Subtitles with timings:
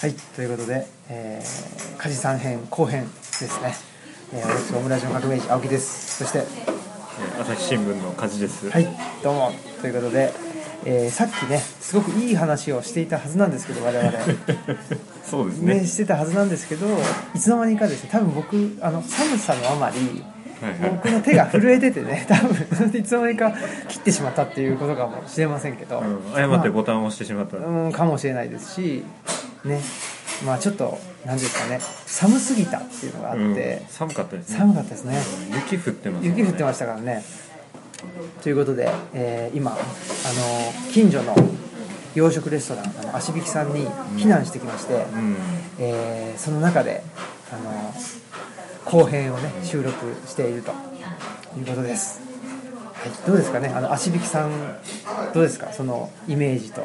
[0.00, 3.74] はい、ということで、えー、梶さん編後編ですね。
[4.32, 6.18] えー、私オムラジオ革命児青木です。
[6.18, 6.78] そして、えー
[7.40, 8.70] 朝日新聞の梶です。
[8.70, 8.86] はい、
[9.24, 10.32] どうもということで、
[10.84, 14.12] えー、さっきね、すごくいい話をしていたはずなんですけど、我々。
[15.26, 15.74] そうですね。
[15.80, 16.86] ね、してたはずなんですけど、
[17.34, 20.24] いつの間にかですね、多分僕、あの寒さのあまり。
[20.82, 23.52] 僕の手が震えててね、 多分いつの間にか
[23.88, 27.58] 切ってしまったっていうことかもしれませんけど、うん、誤ってボタンを押してしまった。
[27.58, 29.04] うん、かもしれないですし、
[29.64, 29.80] ね、
[30.44, 34.58] まあちょっと、なんですかね、寒すぎたっていうのがあって、うん寒かったですね。
[34.58, 35.18] 寒かったですね、
[35.54, 37.24] 雪降ってます、雪降ってましたからね。
[38.42, 39.80] ということで、えー今、あの
[40.92, 41.34] 近所の
[42.14, 45.36] 洋食レストラン、あの足引さんに避難してきまして、うん。
[45.78, 47.02] えーその中で、
[47.52, 47.94] あの
[48.84, 49.92] 後編をね、収録
[50.26, 50.72] していると
[51.58, 52.20] いうことです。
[52.94, 54.50] はい、どうですかね、あの足引さん、
[55.34, 56.82] どうですか、そのイメージと。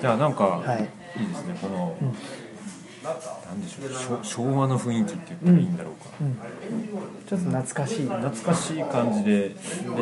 [0.00, 1.58] じゃあなんか、はいい、いですね。
[1.60, 2.16] この、うん
[3.02, 3.10] な
[3.54, 6.10] んでしょう、昭和の雰囲気って言ったらいいんだろうか。
[6.20, 6.36] うん、
[7.26, 8.04] ちょっと懐かしい。
[8.04, 9.94] 懐かしい感じで、ね、ちょ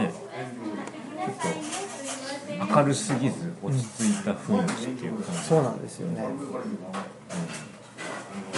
[2.64, 5.40] っと明るすぎず落ち着いた雰囲気っていう感じ。
[5.42, 6.24] そうなんですよね。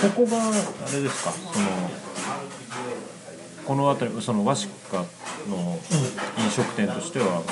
[0.00, 1.66] ここがあれですかその
[3.66, 4.96] この辺りその和紙家
[5.50, 5.78] の
[6.38, 7.44] 飲食店としてはもう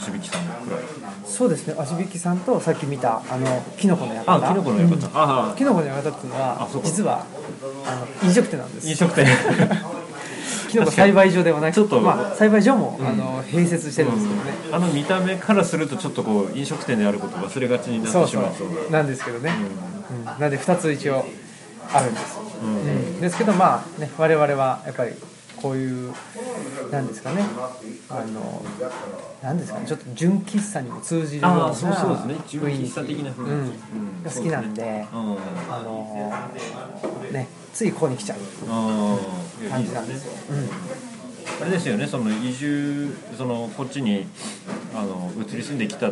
[0.00, 0.80] 石引さんくらい
[1.26, 4.32] そうですね、足引さんとさっき見たあのキノコの館。
[4.32, 5.04] あキノコの館、うん。
[5.14, 7.24] ああキノコの館っていうのは実は
[7.86, 8.88] あの飲食店なんです。
[8.88, 9.26] 飲食店。
[10.68, 12.00] キノコ栽培所ではなくちょっと。
[12.00, 13.06] まあ栽培所も、うん。
[13.06, 14.52] あの併設してるんですけどね。
[14.72, 18.52] あの見た目からするとちょっとこう飲食店であることを忘れがちになってしまう。
[18.56, 18.90] そうう。
[18.90, 19.52] なんですけどね。
[20.10, 20.40] うん。
[20.40, 21.24] なんで二つ一応
[21.92, 22.38] あるんです。
[22.62, 22.70] うん。
[22.70, 23.20] うん。
[23.20, 25.12] ですけどまあね我々はやっぱり
[25.60, 26.14] こういう
[26.90, 27.42] なんですかね。
[28.08, 28.62] あの
[29.42, 29.86] なんですかね。
[29.86, 32.36] ちょっと純喫茶にも通じるようなああそうそうですね。
[32.48, 33.56] 純雰囲喫茶的な雰囲気、うん。
[33.56, 34.22] うん。
[34.22, 36.32] が好きなんで、あの
[37.32, 38.38] ねついここに来ちゃう
[39.68, 40.32] 感じなんですよ。
[40.50, 40.68] うん。
[41.62, 42.06] あれですよね。
[42.06, 44.26] その移住そのこっちに
[44.94, 46.10] あの移り住んできた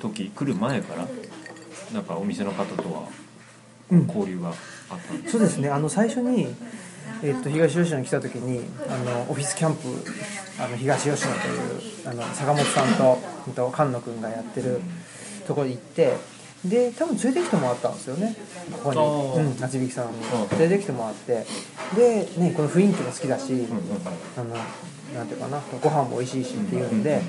[0.00, 1.06] 時来る前から
[1.92, 3.08] なんかお店の方とは
[3.90, 4.06] うん。
[4.06, 5.68] 交流があったんですそうですね。
[5.68, 6.54] あの最初に、
[7.22, 9.88] えっと東吉野に来た時にあのオフィスキャンプ
[10.58, 14.80] あの東吉野というあの坂本さんとうんと菅野君がやってる
[15.46, 16.16] ところに行って
[16.64, 18.36] で多分連れてきてもらったんですよね。
[18.70, 19.46] ここに。
[19.46, 20.18] うん夏引さんに。
[20.18, 21.46] うん連れてきてもらって。
[21.96, 23.66] で、ね、この雰囲気も好きだし、うんうん
[24.36, 24.56] あの
[25.14, 27.20] なんていうかなご飯も美味しいしっていうんで、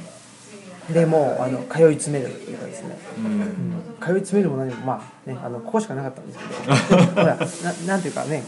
[0.91, 2.97] でもうあの通い詰めるっていうかですね。
[3.17, 3.83] うん。
[3.99, 7.05] 通い詰めるも何もまあねあのここしかなかったんですけど。
[7.15, 8.43] ほらななんていうかね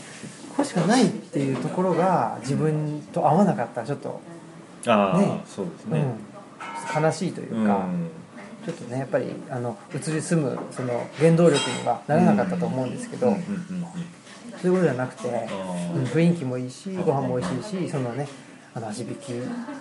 [0.56, 4.22] ここしかないっていうところが自分と合わなかったらちょっと、
[4.88, 5.42] ああ、ね。
[5.48, 6.06] そうですね、
[6.96, 7.68] うん、悲しいといううん。
[7.68, 7.86] か、
[8.66, 13.86] ちょっとねやっぱりあの移り住むその原動力にはならなかったと思うんですけど、うんうんうん
[14.62, 15.50] そういうことじゃなくて、
[16.14, 18.30] 雰囲気もいいしご飯も美味しいしそのね
[18.74, 19.10] あの足引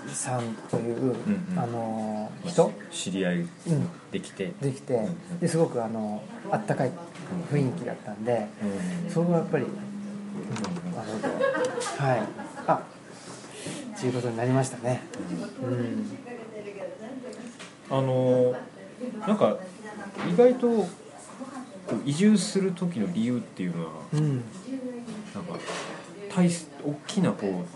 [0.09, 2.73] さんという、んうんあの人？
[2.91, 3.49] 知り合いうん。
[4.11, 5.07] できて、できて
[5.41, 6.91] ですごくあのあったかい
[7.53, 8.49] 雰囲気だったんで
[9.07, 9.67] うんそこはやっぱり、
[11.99, 12.23] はい。
[12.67, 12.83] あ
[13.99, 15.03] ということになりましたね。
[15.63, 16.19] うん。
[17.91, 18.55] あの
[19.27, 19.59] なんか
[20.33, 20.87] 意外と
[22.07, 24.37] 移住する時の理由っていうのはうん
[25.35, 25.59] なんか
[26.35, 27.67] 大す大きなこう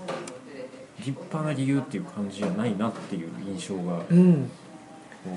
[0.98, 4.50] 立派な理由っていう感じじゃないなっていう印象が、うん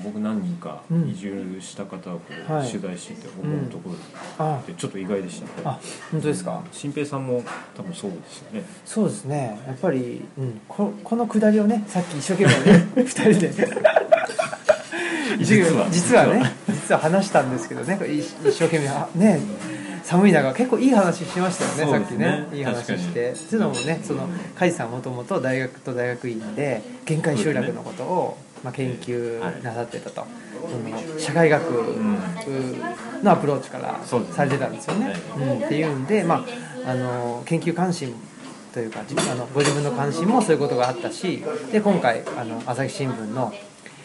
[0.04, 1.08] 僕何人かうん。
[1.08, 2.68] 移住した方をこうはい。
[2.70, 3.96] 取材してて思うところ
[4.38, 4.60] あ。
[4.66, 5.52] でちょっと意外でしたね。
[5.64, 5.78] あ
[6.12, 6.62] 本当ですか？
[6.72, 7.42] 新平さんも
[7.76, 8.64] 多分そうですよね。
[8.84, 9.60] そうですね。
[9.66, 13.52] やっぱり、うん、ここのくだりをねさっき一生懸命ね 二人で。
[15.40, 15.88] 実は。
[15.90, 17.00] 実はね実は。
[17.00, 17.98] 話したんですけどね。
[18.08, 18.18] 一
[18.48, 19.40] 一生懸命あね
[20.02, 21.98] 寒い中結構いい話しましたよねね。
[21.98, 22.46] さっきね。
[22.52, 23.30] いい話して。
[23.32, 31.62] っていうのもねその梶さんもともと大学と大学院で限界集落のことを、まあ、研究なさってたと、その社会学
[33.22, 35.14] のアプローチからされてたんですよね。
[35.36, 36.44] うん、っていうんで、ま
[36.86, 38.14] あ、あの研究関心
[38.72, 41.42] というかじあのご自分の関心もそういうことがあったし
[41.72, 43.52] で今回あの朝日新聞の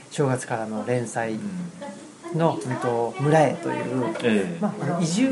[0.09, 1.37] 正月からの連載
[2.33, 2.75] の「うん。
[2.77, 4.57] と村へ」という、ええ。
[4.59, 5.31] まあ、あの移住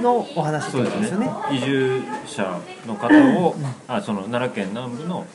[0.00, 1.30] のお話ですねことですよね。
[1.50, 3.08] 移住者の方
[3.40, 3.56] を、
[3.88, 5.26] あその奈良県南部の、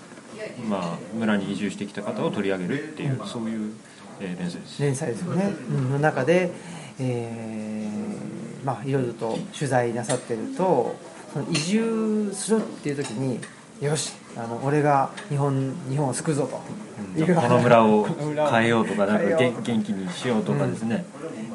[0.70, 3.74] まあ、村に移住してきた方を取り上げるっていう、そういう、
[4.20, 4.82] えー連載です。
[4.82, 6.52] 連載ですよね、うんの中で、
[7.00, 10.96] えーまあいろいろと取材なさってると
[11.34, 13.40] その移住するっていう時に
[13.82, 21.06] よしあの俺が日本日本を救うぞと、うんこの村を変えようとかなんか元元気にしようとかですね、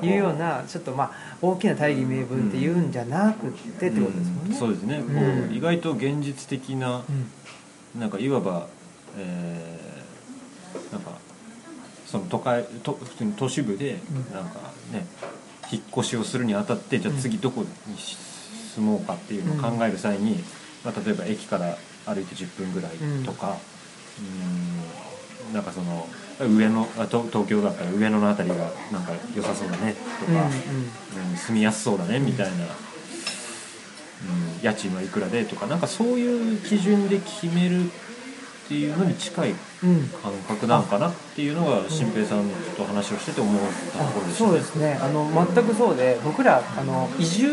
[0.02, 1.10] いうようなちょっとまあ
[1.40, 5.50] 大きな大義名分っていうんじゃなくってってことですもんね、そうですね、こうん。
[5.50, 7.02] う意外と現実的な
[7.94, 8.00] うん。
[8.00, 8.68] なんかいわば、
[9.16, 9.78] えー
[10.93, 11.12] なんか
[12.06, 14.34] その都会と普通に都市部でうん。
[14.34, 14.60] なんか
[14.93, 15.06] ね
[15.70, 17.69] 引っ越しをするにあたってじゃあ次どこに
[17.99, 20.43] 住もうかっていうのを考える際に、
[20.84, 21.76] まあ、例えば駅から
[22.06, 22.93] 歩いて10分ぐらい
[23.25, 23.58] とか、
[25.46, 26.08] うん、なんかその
[26.40, 30.50] 上野あ東東京だったら上野の辺りがなんか良さそうだねとか、うん
[31.37, 32.61] 住みやすそうだねみたいな、うん、
[34.62, 37.90] 家賃はいくらでとかなんかそういう基準で決める
[38.68, 40.08] っていうのに近いうん。
[40.08, 42.44] 感覚なんかなっていうのが新平さん
[42.76, 43.54] と話をしてて思っ
[43.92, 44.98] たところでしたそうですね。
[45.00, 47.52] あの全くそうで僕らあの移住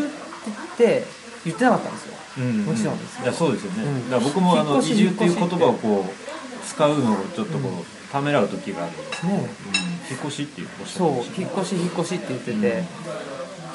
[0.76, 1.04] て
[1.46, 2.14] 言ってなかったんですよ。
[2.38, 3.22] うんもちろんですよ。
[3.24, 4.10] いやそうですよね、うん。
[4.10, 12.66] だから僕もあの移住っていう言葉をこう使うのをちょっとこう、ためらう時がある、ねうん、引っ越しっていうおっしゃってそうました引っ越し引っ越しって言ってて、で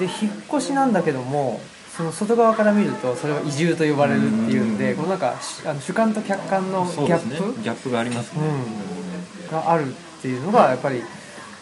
[0.05, 1.59] 引っ越しなんだけども
[2.01, 4.97] その外側から見るとそれは移住と呼ばれるっていうんで、うん。
[4.97, 7.61] このなんかしあの主観と客観のギャップ？
[7.61, 8.41] ギャップがありますね、
[9.51, 11.03] があるっていうのがやっぱり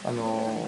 [0.06, 0.65] あの、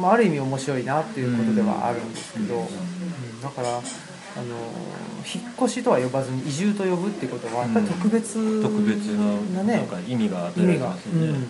[0.00, 2.60] まあ、ある意味面白いなっていうことではあるんですけど、うん。
[2.62, 3.40] うん。
[3.42, 3.82] だからあの
[5.26, 9.06] 引っ越しとは呼ばずに移住と呼ぶっていうことはやっぱり特別特別
[9.54, 11.40] ななねなんか意味が与えられてますよね、意味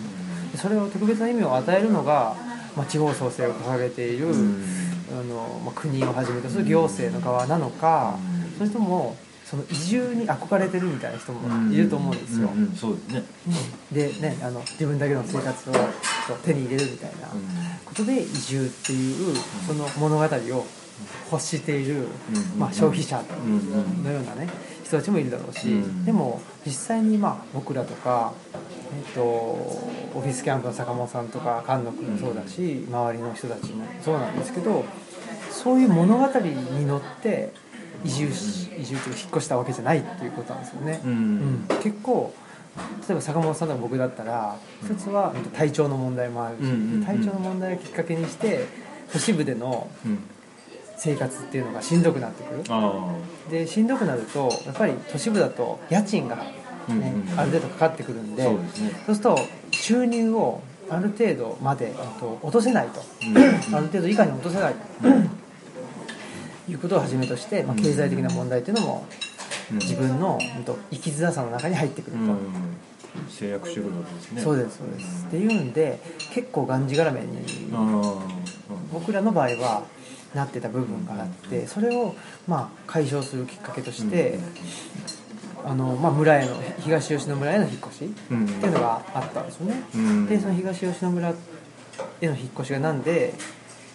[0.54, 0.58] が。
[0.58, 2.34] それを特別な意味を与えるのが、
[2.74, 4.64] まあ、地方創生を掲げている、うん
[5.12, 8.18] あのまあ、国をはじめとする行政の側なのか、
[8.54, 8.58] うん。
[8.58, 12.48] それともその移住に憧れてるみたいな人もいると思うんですよ。
[12.76, 13.24] そうですね、
[13.90, 15.74] でねあの自分だけの生活を
[16.44, 17.28] 手に入れるみたいな
[17.84, 19.36] ことで移住っていう
[19.66, 20.66] その物語を
[21.32, 22.58] 欲している、うん。
[22.58, 23.20] まあ、消費者
[24.04, 24.48] のようなね
[24.90, 26.04] 人たちもいるだろうし、うん。
[26.04, 28.32] でも実際にまあ僕らとか、
[29.06, 34.84] えっとオフィスキャンプの坂本さんとか菅野君もそうだし、周りの人たちもそうなんですけど
[35.52, 37.52] そういう物語に乗って
[38.04, 41.00] 移住し移住というか引っ越したわけじゃないっていうことなんですよね。
[41.04, 41.10] うん。
[41.10, 41.76] うん。
[41.82, 42.34] 結構
[43.06, 47.04] 例えば坂本さんとか僕だったら一つは体調の問題もあるし、うんうんうん。
[47.04, 48.66] 体調の問題をきっかけにして
[49.12, 50.18] 都市部でのうん
[51.02, 52.62] 生活っていうのがしんどくなってくる。
[52.68, 53.14] あ
[53.50, 56.42] でしんどくなるとやっぱり都市部だと家賃が、ね
[56.88, 58.90] うんうんある程度かかってくるんでそうですね。
[59.06, 59.38] そうすると
[59.70, 60.60] 収入を
[60.90, 63.38] ある程度まであと落とせないと、うん
[63.74, 65.08] ある程度以下に落とせないと、
[66.70, 69.06] いうことをはじめとして、まあ、経済的な問題っていうのも
[69.72, 69.78] うん。
[69.78, 70.38] 自分の
[70.90, 72.36] 生きづらさの中に入ってくると、うん。
[73.28, 74.42] 制約してくるわけですね。
[74.42, 76.00] そうですそうです、っていうんで
[76.34, 77.38] 結構がんじがらめに
[78.92, 79.84] 僕らの場合は
[80.34, 82.14] なってた部分があってそれを
[82.46, 84.38] まあ解消するきっかけとして、
[85.64, 88.44] あのまあ、村への東吉野村への引っ越しうん。
[88.44, 90.26] っていうのがあったんですよね、うん。
[90.26, 91.28] でその東吉野村
[92.20, 93.34] への引っ越しがなんで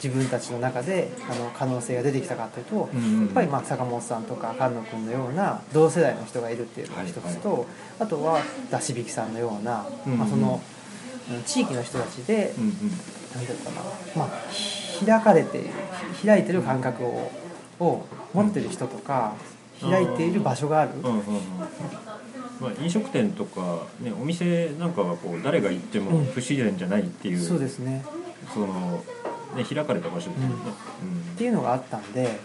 [0.03, 7.65] 自分たちの中であの可能性が出てきたかというと、うんやっぱりまあ坂本さんとか菅野君のような同世代の人がいるっていうのが一つと、
[7.97, 8.41] あとは
[8.71, 10.61] 出し引きさんのような、うんまあ、その
[11.31, 12.71] うん地域の人たちで、うんうん。
[13.35, 13.81] なんていうのかな、
[14.15, 15.63] まあ、ひ開かれて
[16.23, 17.31] 開いてる感覚を
[17.79, 19.33] を持ってる人とか、
[19.81, 21.23] 開いている場所がある、うんうんうん。
[22.61, 26.25] まあ、飲食店とか、ね、お店なんかはこう誰が行ってもうん。
[26.25, 28.05] 不自然じゃないっていう、そうですね。
[28.53, 29.03] その、
[29.57, 30.55] ね、開かれた場所ですよね、
[31.33, 32.39] っていうのがあったんで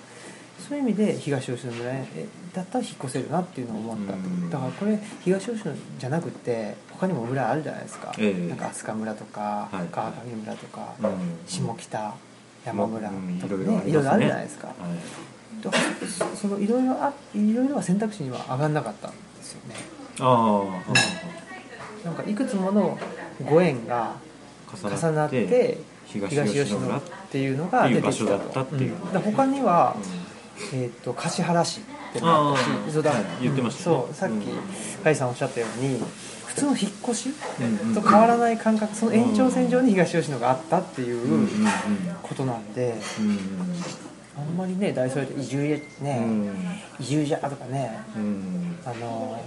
[0.69, 2.06] そういう意味で東吉野村へ
[2.53, 4.51] だったら引っ越せるなっていうのを思ったと、うん。
[4.51, 8.48] だからこれ東吉野じゃなくて他にも村あるじゃないですか、ええ。
[8.48, 9.89] なんか飛鳥村とか、はい。
[9.93, 11.10] 川上村とか、うん。
[11.46, 12.15] 下北
[12.64, 13.08] 山村。
[13.08, 13.48] とかうんいね。
[13.48, 14.69] ろいろいろあるじゃないですか。
[14.69, 14.76] はい。
[16.08, 19.74] そそのいろいろあいろいろは選択肢には上がんなかったんですよね。
[20.20, 20.64] あ
[22.05, 22.98] なんかいくつもの
[23.44, 24.14] ご縁が
[24.72, 28.34] あ重なって東東吉野っっていうのが出てきたと。
[28.34, 28.93] う場所だったっていう。
[28.93, 29.20] うん。
[29.20, 29.96] 他には、
[30.72, 32.67] えー、と橿原市ってのがあったし
[33.43, 33.96] 言ってましたね。
[33.96, 34.40] そうさっきうん。
[34.43, 34.50] 甲
[35.05, 36.00] 斐さんおっしゃったように
[36.50, 37.30] 普通の引っ越し？
[37.94, 38.94] と変わらない感覚。
[38.94, 41.46] その延長線上に東吉野があったっていう
[42.22, 42.94] ことなんで。
[43.20, 43.38] うん
[44.38, 46.48] あんまりね大それで移住へね、うん。
[46.98, 48.78] 移住じゃとかねうん。
[48.86, 49.38] あの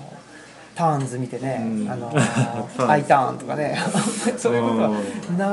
[0.76, 1.92] ターンズ見てね、うん。
[1.92, 2.14] あの
[2.88, 3.76] アイターンとかね。
[4.38, 4.92] そういうことは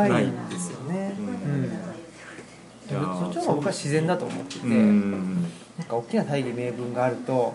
[0.07, 1.15] ないんですよね。
[1.19, 1.71] うん。
[2.91, 5.43] そっちの方が僕は自然だと思ってて、うん。
[5.79, 7.55] なんか大きな大義名分があると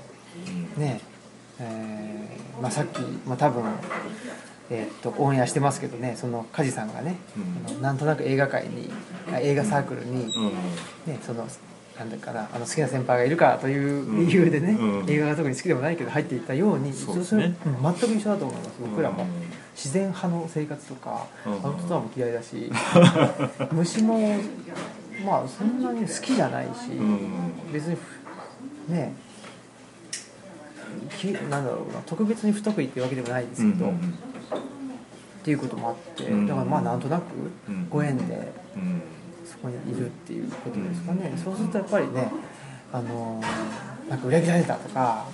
[0.76, 0.84] うん。
[0.84, 3.64] ねえーまあ、さっき、まあ、多分、
[4.70, 7.18] えーっとオンエアしてますけどねその梶さんがね、
[7.70, 7.82] うん。
[7.82, 8.90] なんとなく映画界に
[9.32, 10.52] あ映画サークルに、うん。
[11.06, 11.48] ね、その
[11.98, 15.00] なんだかなあの好きな先輩がいるからという理由でね、うん。
[15.02, 17.44] うん映画が特に好きでもないけど入っていったようにそうですね。
[17.44, 19.30] れうん全く一緒だと思います僕らも、うん
[19.76, 21.54] 自然派の生活とか、うん。
[21.54, 22.72] アウトドアも嫌いだし
[23.74, 24.18] 虫も
[25.26, 27.20] まあそんなに好きじゃないし、うん。
[27.74, 27.98] 別に
[28.88, 29.14] ね
[31.16, 34.14] きなんだろうな特別に不得意っていうわけでもないですけど、うん
[35.42, 36.48] っていうこともあって、うん。
[36.48, 37.24] だからまあなんとなく
[37.70, 37.88] うん。
[37.88, 39.02] ご縁でうん。
[39.46, 42.32] そこにいるっていうことですかね、そうするとやっぱりね
[42.92, 45.26] あのーなんか裏切られたとか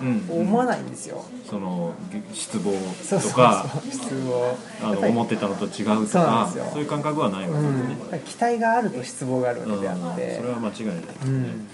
[0.00, 0.24] うん。
[0.30, 1.94] 思わないんですよ、その
[2.32, 2.70] 失望
[3.02, 3.90] そうそうとかそう。
[3.90, 7.96] 質問あの思ってたのと違うとかそういう感覚はないわけですね。
[8.12, 10.12] うん、期待があると失望があるわけであうん。
[10.12, 11.68] ってそれは間違いないうん、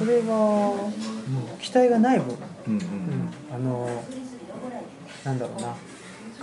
[0.00, 0.78] それが、うん
[1.60, 4.02] 期待がない分、うんうんうん、あの
[5.24, 5.74] なんだろうな。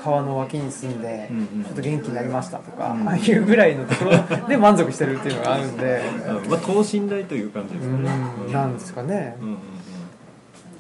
[0.04, 1.30] 川の脇に住んで
[1.64, 3.08] ちょっと元気になりましたとか、うん。
[3.08, 4.18] ああいうぐらいのところ
[4.50, 6.02] で満足してるっていうのがあるんで、
[6.44, 6.50] うん。
[6.50, 9.36] まあ等身大という感じですうかねん、なんですかね、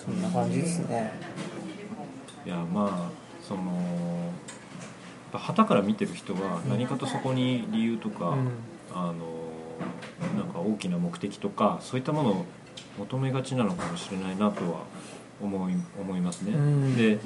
[0.03, 1.11] そんな感じですね。
[2.45, 3.11] いやまあ
[3.47, 3.61] その
[5.33, 8.49] 旗から見てる人は何かとそこに理由とか、うん。
[8.93, 9.13] あの
[10.35, 12.45] なんか大きな目的とかそういったものを
[12.99, 14.79] 求めがちなのかもしれないなとは
[15.41, 16.95] 思い思いますね、うん。
[16.95, 17.19] で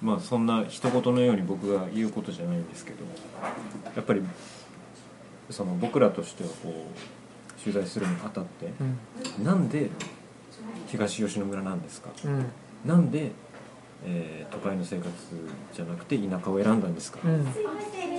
[0.00, 2.98] まあそんな一言のように僕が言うことじゃないんですけど
[3.94, 4.22] やっぱり
[5.50, 8.72] その僕らとしてはこう取材するにあたって
[9.38, 9.44] うん。
[9.44, 9.90] なんで
[10.88, 12.10] 東吉野村なんですか？
[12.24, 12.46] うん。
[12.84, 13.30] なんで、
[14.04, 15.08] えー都会の生活
[15.72, 17.46] じゃなくて田舎を選んだんですか、うん。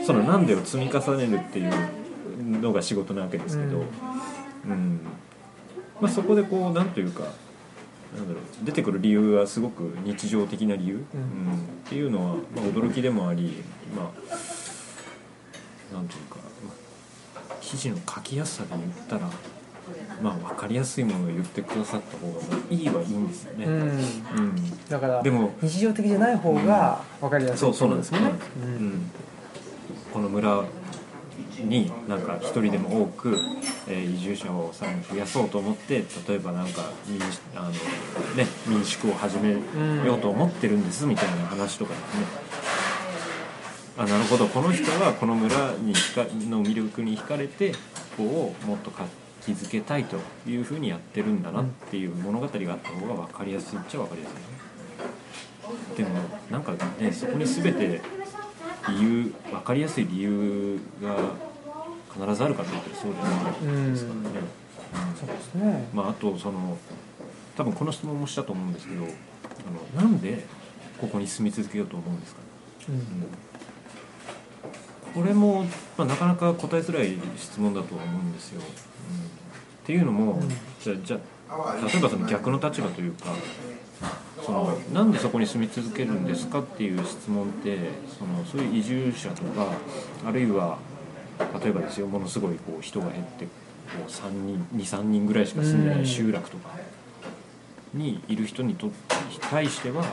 [0.05, 3.83] そのなんでを積み重ねるっていうのが仕事なわけですけど、
[4.65, 4.99] うん。
[6.01, 7.23] まあ、そこでこうなんというか
[8.15, 10.99] なんだろう出てくる理由はすごく日常的な理由、うん。
[10.99, 11.03] っ
[11.85, 13.63] ていうのは、まあ、驚きでもあり
[13.95, 16.83] まあなんというか、まあ
[17.61, 19.29] 記事の書きやすさで言ったら、
[20.21, 23.65] まあ、分かりやすいものを言ってくださった方がまあいいはいいんですよね。
[23.65, 23.73] うん。
[23.73, 24.87] うん。
[24.89, 28.11] だからでも日常的じゃない方が分かりやすいそうそうなんです。
[28.11, 29.11] ねううんん、
[30.13, 30.63] この村
[31.59, 33.37] になんか一人でも多く、
[33.87, 39.51] えー移住者をさらに増やそうと思って例えばなんか民宿あの、ね、民宿を始め
[40.05, 42.25] ようと思ってるんですみたいな話とかですね、
[43.97, 44.47] あなるほど。
[44.47, 47.77] この人はこの村にひかの魅力に惹かれてこ
[48.17, 49.09] こをもっと活
[49.45, 50.17] 気づけたいと
[50.47, 54.35] いうふうにやってるんだなっていう物語があった方が分かりやすいっちゃ分かりやすい。
[54.35, 54.53] ね
[55.95, 56.09] でも
[56.51, 58.01] なんかねそこに全て
[58.89, 61.15] 理由分かりやすい理由が
[62.13, 64.47] 必ずあるかというとそうじゃないですからね、
[65.19, 66.77] そうですねまあ、あとその
[67.55, 69.07] 多分この質問もしたと思うんですけどあ
[69.97, 70.45] のなんで
[70.99, 72.47] ここに住み続けようと思うんですかね、
[75.15, 75.21] うん。
[75.21, 75.63] これも、
[75.97, 78.65] まあ、なかなか答えづらい質問だとは思うんですよ、うん。
[78.65, 78.69] っ
[79.85, 80.49] ていうのも、うん。
[80.49, 81.17] じゃあじゃ
[81.49, 83.33] あ例えばその逆の立場というか
[84.45, 87.77] そのなんでそこに住み続けるんですかっていう質問って
[88.17, 89.67] そのそういう移住者とか
[90.25, 90.77] あるいは
[91.63, 93.49] 例えばですよものすごいこう人が減ってこ
[94.07, 96.71] う3人23人ぐらいしか住んでなうんい集落とか
[97.93, 98.89] にいる人にと
[99.49, 100.03] 対しては、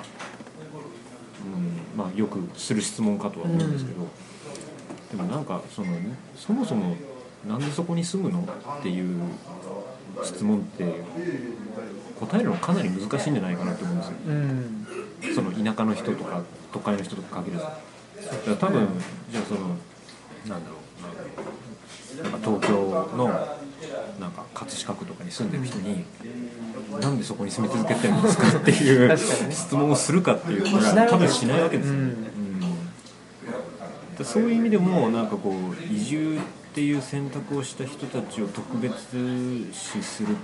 [1.45, 4.07] うんまあ、よくする質問かとは思うんですけど、
[5.11, 5.89] でもなんかその
[6.37, 6.95] そもそも
[7.49, 8.47] なんでそこに住むの
[8.79, 9.19] っていう
[10.23, 10.85] 質問って
[12.21, 14.17] 答えるのかなり難しいんじゃないかなと思うんですよ。
[14.27, 14.87] うん。
[15.35, 17.65] その田舎の人とか都会の人とか限らず。
[17.65, 18.89] だから多分
[19.31, 19.61] じゃあその
[20.49, 20.77] なんだろ
[22.23, 23.47] うななんか東京の
[24.21, 26.05] なんか葛飾区とかに住んでる人に、
[27.01, 32.01] なんでそこに住み続けてるんですかっていう質問をするかっていうとしないわけ多分しないわけですよ、うん。
[32.01, 32.17] うん。
[34.19, 36.41] でそういう意味でもなんかこう移住っ
[36.75, 38.93] ていう選択をした人たちを特別
[39.73, 40.37] 視する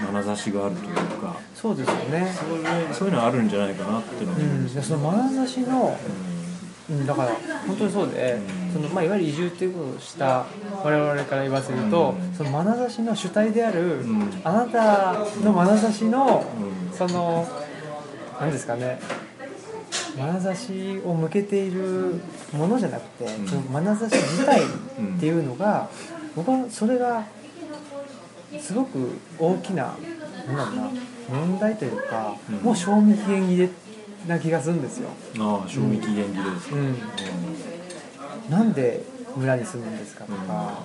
[0.00, 2.32] 眼差しがあるというかそうですよね。
[2.38, 4.68] そういうそういうのはあるんじゃないかなっていうのはうん。
[4.68, 5.96] その眼差しの
[6.88, 7.28] ううんだから
[7.66, 8.72] 本当にそうで、うん。
[8.74, 10.44] そのまあ、いわゆる移住っていうことをした
[10.84, 12.34] 我々から言わせると、うん。
[12.34, 14.40] その眼差しの主体である、ん。
[14.44, 16.44] あなたの眼差しの、
[16.90, 16.96] うん。
[16.96, 17.46] その
[18.38, 19.00] 何ですかね
[20.18, 22.20] 眼差しを向けている
[22.52, 23.48] ものじゃなくて、ん。
[23.48, 24.64] その眼差し自体っ
[25.18, 25.88] ていうのが、
[26.36, 27.24] 僕はそれが
[28.60, 29.94] すごく大きな
[30.46, 30.82] なんだ。
[30.82, 30.94] ろう
[31.34, 32.56] な問題というか、うん。
[32.56, 33.68] もう賞味期限切れ
[34.28, 35.08] な気がするんですよ。
[35.38, 36.96] ああ賞味期限切れですか、うん。
[38.50, 39.02] なんで
[39.36, 40.84] 村に住むんですかとか、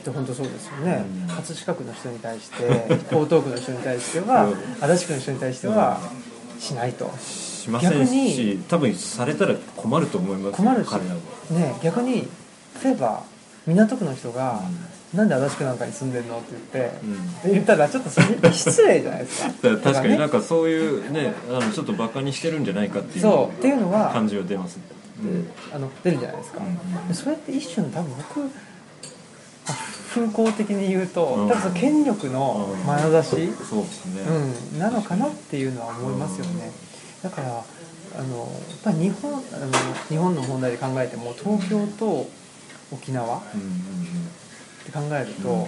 [0.00, 1.34] って本当そうですよね、うん。
[1.34, 2.64] 葛飾区の人に対して
[3.10, 4.54] 江東区の人に対しては、うん。
[4.80, 6.00] 足立区の人に対しては
[6.60, 10.90] しないと、しません逆しに多分されたら困ると思いますよ困るし。
[10.90, 11.20] 彼らも。
[11.50, 12.28] ね、逆に
[12.82, 13.22] 例えば
[13.66, 14.62] 港区の人が
[15.14, 16.98] 「なんで足立区なんかに住んでんの?」って言って、
[17.44, 17.52] うん。
[17.52, 19.50] 言ったらちょっとそれ失礼じゃないですか。
[19.82, 23.22] 確かになんかかそういうねあのちょっとバカにしてるんじゃないかっていう。
[23.22, 24.82] そうっていうのは感じは出ますね。
[25.72, 28.40] あの出るじゃないですか、うんでそれって一種の多分僕
[29.68, 29.74] あ
[30.12, 31.48] 風光的に言うと、うん。
[31.48, 33.30] 多分その権力の眼差し、
[33.68, 34.22] そうですね。
[34.72, 36.70] うん、なのかなっていうのは思いますよね。
[37.22, 37.48] だから
[38.18, 38.48] あのやっ
[38.84, 39.40] ぱり日本あの
[40.08, 42.28] 日本の問題で考えても東京と
[42.92, 43.68] 沖縄っうんうん。
[44.84, 45.66] て考えると、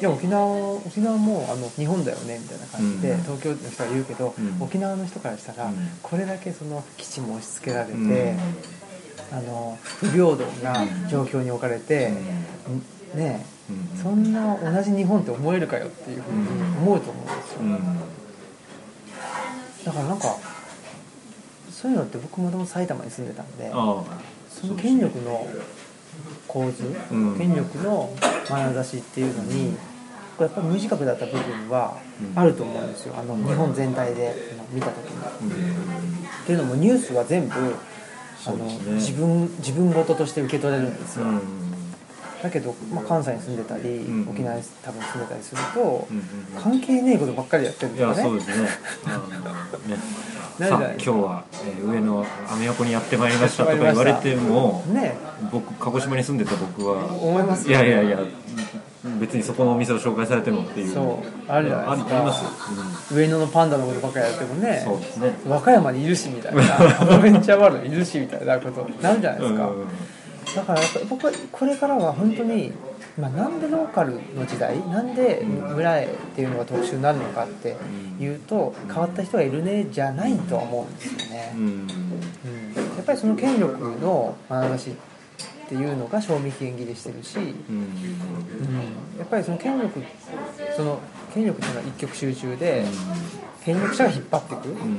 [0.00, 3.22] いや沖縄沖縄もあの日本だよねみたいな感じで、うん。
[3.22, 4.62] 東京の人は言うけど、うん。
[4.62, 5.90] 沖縄の人からしたら、うん。
[6.02, 8.08] これだけその基地も押し付けられて、うん。
[9.30, 12.12] あの不平等な状況に置かれて、
[13.14, 13.44] ね
[14.02, 16.48] そんな同じ日本って思えるかよっていうふうに
[16.78, 17.98] 思うと思うんですよ、うん。
[19.84, 20.34] だからなんか
[21.70, 25.46] そういうのって僕もともと埼玉に住んでたんでその権力の
[26.46, 27.38] 構図、うん。
[27.38, 28.14] 権力の
[28.48, 29.76] 眼差しっていうのに
[30.36, 32.38] これやっぱり無自覚だった部分はうん。
[32.38, 33.14] あると思うんですよ。
[33.16, 34.34] あの日本全体で
[34.72, 35.52] 見た時に。
[35.52, 37.54] うんっていうのもニュースは全部
[38.46, 41.40] あの、自分自分事として受け取れるんですよ、うん
[42.42, 46.24] だけど、まあ、関西に住んでたり、うん沖縄に多分住んでたりすると、うんうん
[46.62, 48.18] 関係ねえことばっかりやってるんいですよね。
[48.18, 48.54] やそうですね。
[48.64, 49.98] ね。
[50.58, 55.16] さ今日は、えー上野アメ横にやってまいりましたとか言われてもね。
[55.52, 57.04] 僕鹿児島に住んでた僕は。
[57.20, 58.18] 思いますいやいやいや
[59.20, 60.94] 別にそこのお店を紹介されてもっていう。
[60.94, 62.16] そうあるじゃないですか。
[62.16, 63.14] あります。
[63.14, 64.82] よ、上野のパンダのことばっかりやってもうん、ね。
[64.84, 65.32] そうですね。
[65.48, 66.62] 和歌山にいるしみたいな。
[67.00, 69.86] アドベンチャーワールドにいるしみたいなことになるじゃないですか、うん
[70.54, 72.72] だから僕はこれからは本当に、
[73.18, 77.76] まあ、なんでローカルの時代なんで村へっていうのが特殊になるのかって
[78.20, 81.52] いうと変わった人がいるねじゃないとは思うんですよね。
[81.54, 81.62] う、ん。
[81.62, 81.86] うん、
[82.74, 87.54] やっぱりその権力の眼差しっていうのが賞味期限切れしてるし、うん、うん。
[89.18, 90.02] やっぱりその権力
[90.76, 90.98] その
[91.34, 92.84] 権力っていうのは一極集中で
[93.68, 94.68] 権力者が引っ張っていく。
[94.68, 94.98] うん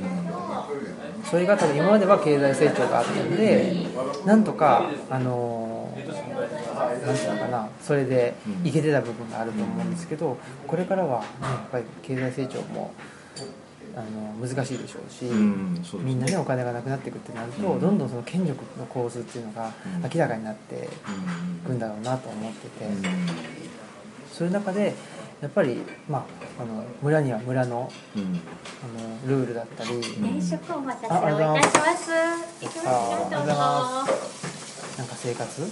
[1.28, 3.86] それが多分今までは経済成長があったんで
[4.24, 8.34] なんとかあのーなんていうのかなそれで
[8.64, 12.92] いけてた部分があると思うんですけどこれからは、ね、やっぱり経済成長も
[13.94, 17.80] あの難しいでしょうし、うんそうですみんなねお金がなくなっていくってなると、うん。
[17.80, 20.10] どんどんその権力の構図っていうのがうん。
[20.12, 22.86] 明らかになっていくんだろうなと思ってて、
[24.32, 24.94] そういう中で
[25.40, 32.10] やっぱり、まあ、あの村には村のあのルールだったり、電食お待たせをいたします。
[32.64, 33.52] いきますよ、どうぞ。
[34.98, 35.70] なんか生活うん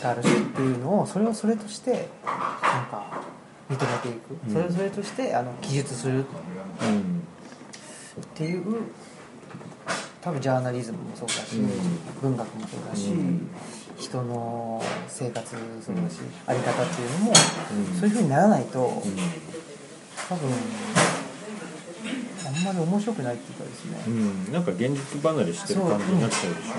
[0.00, 2.02] があるしっていうのをそれをそれとしてなん
[2.86, 3.22] か
[3.70, 7.22] 認めていく、うんそれをそれとしてあの記述するうん。
[8.18, 8.64] っていう
[10.26, 11.70] 多分ジャーナリズムもそうだし、うん。
[12.20, 13.48] 文学もそうだし、うん。
[13.96, 17.32] 人の生活そうだし、あり方っていうのも、
[17.92, 18.00] うん。
[18.00, 18.90] そういうふうにならないと、うん。
[20.28, 20.50] 多分
[22.44, 24.10] あんまり面白くないっていうかですね、う
[24.50, 24.52] ん。
[24.52, 26.72] なんか現実離れしてる感じになっちゃうでしょ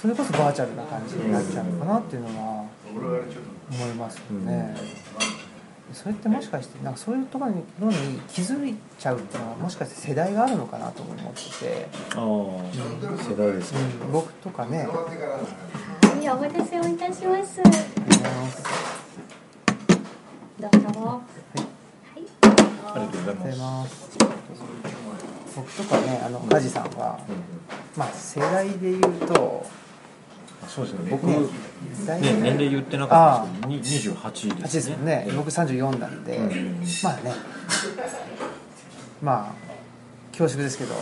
[0.00, 2.64] それこそバーチャルな感じになっちゃうのかなっていうのは
[3.70, 4.74] 思いますよね、
[5.92, 7.62] それってもしかしてなんかそういうところに
[8.28, 13.24] 気づいちゃうっていうのはもしかして世代があるのかなとも思ってて、うんああ。
[13.24, 14.78] 世代ですかうん、僕とかね。
[14.78, 14.84] は
[16.22, 17.60] い、お待たせをいたします。
[20.60, 21.00] あどうぞ。
[21.00, 21.22] は
[22.16, 22.22] い。
[22.44, 24.18] ありがとうございりがとうございまます。
[25.56, 27.58] 僕とかねあの梶さんは、うん
[27.98, 29.87] まあ世代で言うとあ
[30.68, 31.10] そうですね。
[31.10, 31.36] 僕ね
[32.06, 36.84] 年齢言ってなかったですけどに28 8でですすよね僕34なんで、うん。
[37.02, 37.32] まあね。
[39.22, 39.68] まあ
[40.30, 40.94] 恐縮ですけど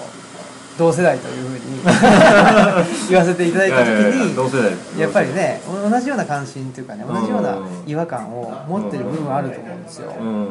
[0.78, 1.82] 同世代というふうに
[3.10, 7.66] 言わせていただいた時に同世代ですやっぱりね同じような関心というかね同じようなうん。
[7.86, 10.14] 違和感を持ってる部分はあると思うんですよ。
[10.18, 10.50] うん。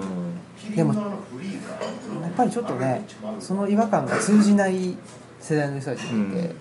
[0.75, 3.05] でもやっぱりちょっとね
[3.39, 4.97] その違和感が通じない
[5.39, 6.55] 世代の人たちがいて、うん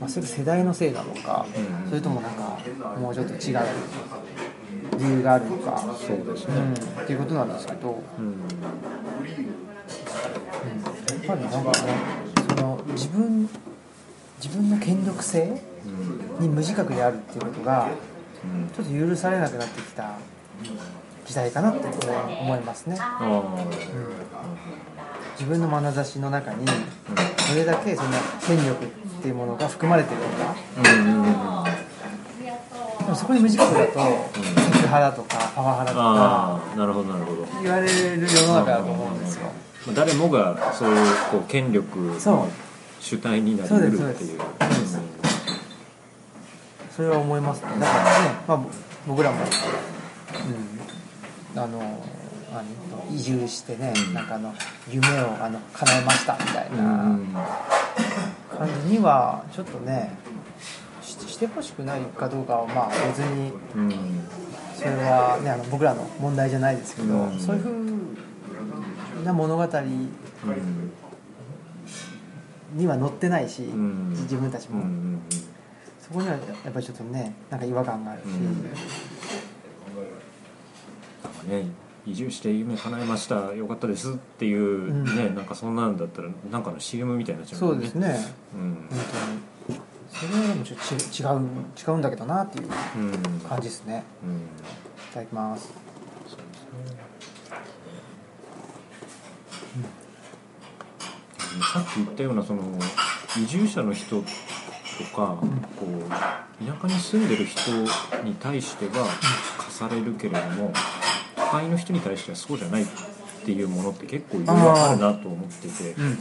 [0.00, 1.46] まあ、それ世代のせいなのか、
[1.84, 1.88] うん。
[1.90, 2.58] それともなんか
[2.98, 3.58] もうちょっと違う
[4.98, 5.78] 理由があるのか。
[5.78, 6.54] そうですね。
[6.56, 8.24] うん、っていうことなんですけど、うん。
[8.24, 8.32] うん。
[8.40, 8.48] や
[11.18, 11.76] っぱりなんかね
[12.48, 13.48] その自分
[14.42, 16.42] 自分の権力性うん。
[16.42, 17.88] に無自覚であるっていうことが
[18.42, 18.70] うん。
[18.74, 20.16] ちょっと許されなくなってきた
[21.26, 23.18] 時代かなって思いますね、あ。
[23.22, 24.89] うん
[25.40, 26.72] 自分の眼差しの中にど
[27.56, 28.10] れだけその
[28.46, 28.88] 権力っ
[29.22, 31.64] ていうものが含まれてるのか。
[32.98, 37.46] でもそこに無自覚だとセクハラとかパワハラとかなるほどなるほど。
[37.62, 39.46] 言われる世の中だと思うんですよ。
[39.86, 40.96] まあ誰もがそういう
[41.30, 42.48] こう権力の
[43.00, 44.40] 主体になりうるっていう。
[46.94, 47.68] それは思いますね。
[47.80, 48.68] だからね、まあ、ぼ
[49.08, 49.38] 僕らも、
[51.54, 52.04] うん、あの
[52.52, 54.14] あの移住してね、うん。
[54.14, 54.54] なんかあの
[54.90, 56.82] 夢をあの叶えましたみたいな。
[56.82, 57.36] うん。
[58.50, 60.18] 感じにはちょっとね
[61.00, 63.90] ししてほしくないかどうかはまあ別にうん。
[64.76, 67.38] それはねあの僕らの問題じゃないですけど、うん。
[67.38, 67.68] そういうふ
[69.20, 70.08] うな物語うん
[72.76, 74.10] には載ってないし、ん。
[74.10, 74.84] 自分たちも、
[76.00, 78.62] そこにはやっぱりちょっとねなんか違和感があるし、うん。
[81.22, 81.66] なんかね
[82.06, 85.04] 移住して夢叶えましたよかったですっていううん。
[85.04, 88.16] ね、なんかそんなんだったらなんかの CM みたいになっちゃうそうですね。
[88.54, 88.88] うん。
[88.90, 88.98] 本
[89.68, 89.80] 当に。
[90.10, 91.28] それはもうちょっとち違う
[91.88, 93.04] 違うんだけどなっていうう
[93.36, 93.40] ん。
[93.40, 94.02] 感じですね。
[94.24, 94.36] うん。
[94.36, 94.40] い
[95.14, 95.72] ただきます。
[96.26, 96.62] そうです
[96.98, 97.00] ね。
[101.72, 102.62] さっき言ったようなその
[103.38, 104.24] 移住者の人と
[105.16, 105.36] か、
[105.76, 106.08] こう
[106.64, 107.70] 田舎に住んでる人
[108.24, 109.06] に対しては
[109.58, 110.72] 課されるけれども
[111.50, 112.86] 都会の人に対してはそうじゃないっ
[113.44, 115.90] ていうものって結構いろいろあるなと思ってて。
[115.92, 116.18] うん。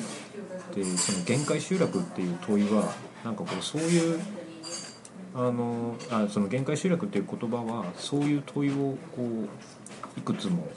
[0.75, 4.19] でその限界集落っていう問いはなんかこうそういう
[5.33, 9.23] あのあその限界集落っていう言葉はそういう問いをこ
[10.15, 10.67] ういくつも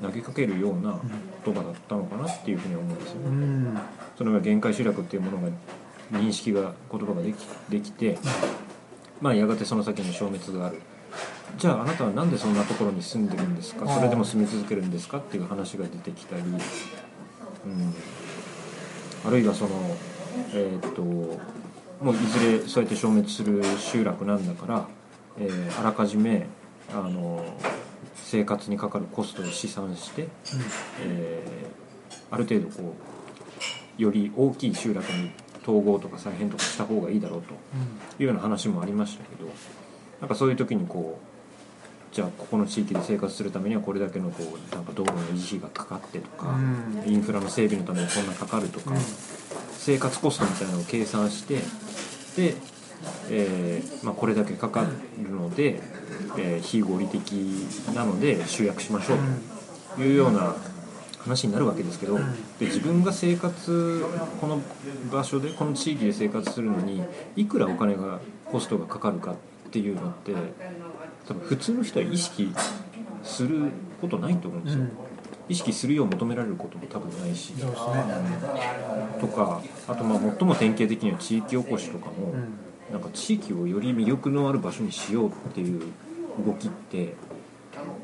[0.00, 0.98] 投げかけるような
[1.44, 3.26] 言葉だったのかなっていうふうに思うんですよね。
[3.26, 3.78] うん。
[4.16, 5.48] それが限界集落っていうものが
[6.12, 7.36] 認識が言葉ができ
[7.68, 8.18] できて、
[9.20, 10.80] まあ、やがてその先に消滅がある
[11.58, 13.86] じゃああなたは何でそんなところに住んでるんですか？
[13.88, 15.18] それでも住み続けるんですか？
[15.18, 16.58] っていう話が出てきたり、うん、
[19.26, 19.96] あるいはその
[20.54, 24.86] えーっともういずれそうやって消滅する集落なんだから、
[25.38, 26.46] えーあらかじめ
[26.92, 27.44] あの
[28.16, 30.28] 生活にかかるコストを試算して、
[31.00, 31.82] えー
[32.34, 32.94] ある程度こ
[33.98, 35.30] うより大きい集落に
[35.62, 37.52] 統合とか再編とかした方がいいだろうと
[38.18, 39.50] いうような話もありましたけど
[40.20, 41.26] なんかそういう時にこう
[42.12, 47.10] じゃあここの地域で生活するためにはこれだけのこうなんか道路の維持費がかかってとか、うん。
[47.10, 48.98] インフラの整備のためにこんなかかるとか、うん。
[49.72, 51.56] 生活コストみたいなのを計算して
[52.36, 52.54] で、
[53.30, 54.86] えーまあ、これだけかか
[55.22, 55.80] るので、
[56.38, 57.32] えー非合理的
[57.94, 59.18] なので集約しましょう
[59.96, 60.54] というような
[61.18, 62.18] 話になるわけですけど、
[62.58, 64.04] で自分が生活
[64.40, 64.60] この
[65.10, 67.02] 場所でこの地域で生活するのに
[67.36, 69.34] いくらお金がコストがかかるかっ
[69.70, 70.32] ていうのって
[71.26, 72.52] 多分普通の人は意識
[73.22, 74.90] することないと思うんですよ、うん。
[75.48, 77.64] 意識するよう求められることも多分ないし、ね。
[79.20, 82.54] とかあとまあ最も典型的には地域おこしとかも、うん。
[82.92, 85.80] なんか地域をより魅力のある場所にしようっていう
[86.44, 87.14] 動きって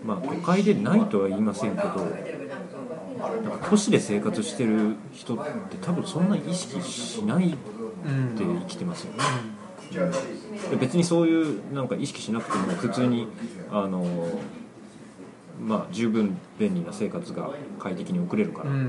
[0.05, 1.89] まあ都会でないとは言いませんけど
[3.43, 5.37] なんか都市で生活してる人っ
[5.69, 7.55] て多分そんな意識しない
[8.07, 9.25] うんで生きてますよね、で
[10.81, 13.29] 別にそういうなんか意識しなくても普通に
[13.71, 14.05] あの
[15.61, 18.77] まあ十分便利な生活が快適に送れるから、うん。
[18.77, 18.83] うん。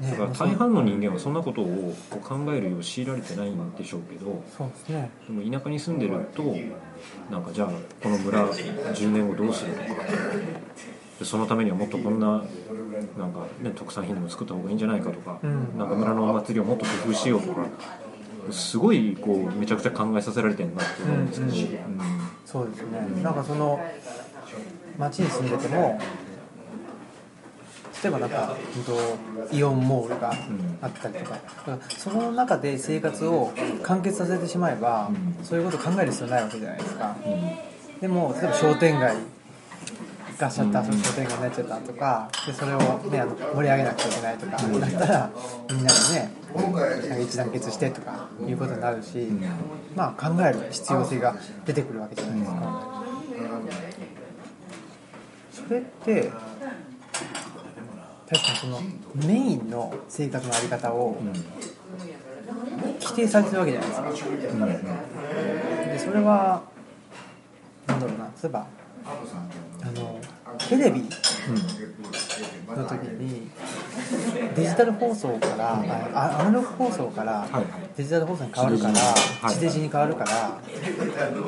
[0.00, 5.10] ねだから大半の人間はそんなことをこう考えるよう強いられてないんでしょうけどそうですね。
[5.26, 6.56] でも田舎に住んでると
[7.30, 10.02] なんかじゃあこの村10年後どうするとか。
[11.18, 12.44] でそのためにはもっとこんな
[13.18, 15.76] なんか、ね、特産品でも作った方がいいんじゃないかとか、うん。
[15.76, 17.66] なんか村のお祭りをもっと工夫しようとか
[18.52, 22.20] すごいこうめちゃくちゃ考えさせられてるなって思うんですけど、うんうん。
[22.46, 23.22] そうですね。
[23.22, 23.84] なんかその
[24.98, 26.00] 町に住んでても
[28.02, 28.56] 例えばなんか
[28.86, 28.96] 本
[29.50, 30.32] 当イオンモールが
[30.80, 31.38] あったりとか。
[31.96, 35.44] その中で生活を完結させてしまえば、うん。
[35.44, 37.16] そういうこと考える必要ないわけじゃないですか。
[38.00, 39.16] でも例えば商店街
[40.38, 45.30] がシャッターの商店街になっちゃったとかでそれを、ね、あの盛り上げなくちゃいけないとかなったら
[45.70, 49.28] みんなでね一致団結してとかいうことになるし、
[49.94, 53.04] まあ考える必要性が出てくるわけじゃないですか。
[55.52, 56.30] それって
[58.30, 58.80] 確かにその
[59.14, 61.16] メインの生活のあり方を
[63.00, 64.10] 規定されてるわけじゃないですか。
[65.92, 66.62] でそれは
[67.86, 68.66] なんだろうな例えば
[69.82, 70.17] あの
[70.58, 71.08] テレビ。
[72.76, 73.50] の時に
[74.54, 75.74] デジタル放送から
[76.14, 77.46] あアナログ放送から
[77.96, 80.60] デジタル放送に変わるからはい地デジに変わるから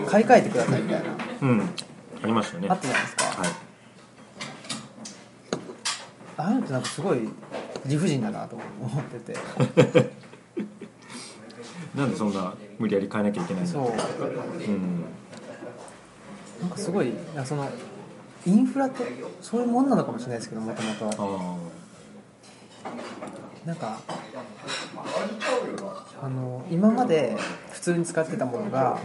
[0.09, 1.09] 買い替えてくださいみたいな。
[1.43, 1.61] うん。
[2.23, 2.69] ありましたね。
[2.69, 3.25] あったじゃないですか。
[3.25, 3.49] はい。
[6.37, 7.29] ああいうのってなんかすごい
[7.87, 9.39] 理不尽だなと思ってて。
[11.95, 13.85] なんでそんな無理やり変えなきゃいけないんだそう。
[13.85, 15.05] うん。
[16.61, 17.13] なんかすごい
[17.45, 17.69] その
[18.47, 19.05] インフラって
[19.41, 21.59] そういうもんなのかもしれないですけどもともと
[23.65, 24.01] あなんか
[26.23, 27.37] あの今まで
[27.71, 29.01] 普普通に使ってたものが、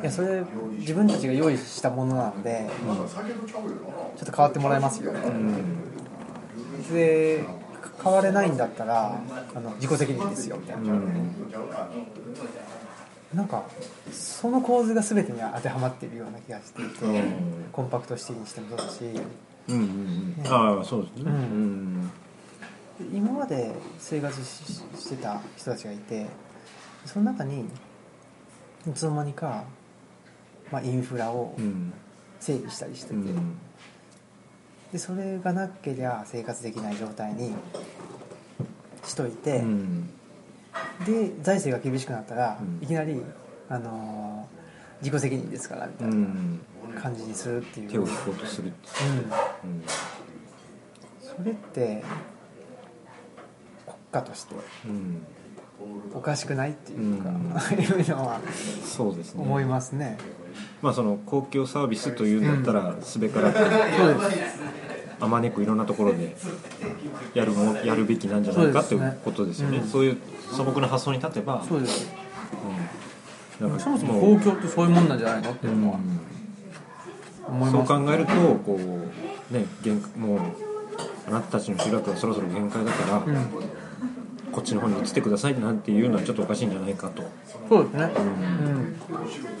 [0.00, 0.44] いやそれ
[0.78, 5.10] 自分たちが用意したものなんで、ちょっと変わってもらえますよ。
[5.10, 5.40] みたいな、
[6.94, 7.44] で
[8.04, 9.20] 変われないんだったら
[9.52, 10.92] あの自己責任ですよみたいな、
[13.34, 13.64] なんか
[14.12, 17.64] その構図が全てに当てはまっているような気がしていて、うん。
[17.72, 19.04] コンパクトシティにしてもそうだし。
[19.68, 20.46] うんうんうん。
[20.46, 21.22] ああそうですね。
[21.26, 21.32] うん。
[21.32, 22.12] うん
[23.12, 26.26] 今まで生活ししてた人たちがいて
[27.04, 27.62] その中に
[28.86, 29.64] いつの間にか、
[30.70, 31.92] まあ、インフラをうん。
[32.38, 33.56] 整備したりしてて、うん。
[34.92, 37.54] でそれがなけりゃ生活できない状態に
[39.04, 40.10] しといて、うん
[41.06, 42.82] で財政が厳しくなったら、うん。
[42.82, 43.22] いきなり、
[43.68, 44.62] あのー
[45.02, 46.60] 自己責任ですからみたういなん。
[46.96, 48.72] 感じにするっていう、手を引こうとする
[49.64, 49.74] うんう。
[49.78, 49.82] ん。
[51.20, 52.04] それって
[53.84, 54.54] 国家として
[54.86, 55.26] うん。
[56.14, 57.36] おかしくないっていうか、うん。
[57.82, 58.40] いうのは
[58.84, 59.42] そうですね。
[59.42, 60.18] 思いますね。
[60.80, 63.58] まあその公共サービスというんだったらすべからく。
[63.58, 63.74] そうで
[64.48, 64.60] す
[65.22, 66.34] あまねくいろんなところで
[67.32, 69.78] やるもやるべきなんじゃないかということですよね。
[69.78, 69.88] うん。
[69.88, 70.16] そういう
[70.50, 72.10] 素朴な発想に立てばそうです。
[73.60, 73.68] うん。
[73.68, 75.98] なんかそもそも公共ってそういうもんなんじゃないのっていうのは
[77.46, 80.40] 思いそう考えるとこうね限界もう
[81.28, 83.46] あなたたちの集落はそろそろ限界だから、うん、
[84.50, 87.22] こっちの方に移ってくださいなんていうのはちょっとおかしいんじゃないかと、
[87.68, 88.96] そうですね、うん。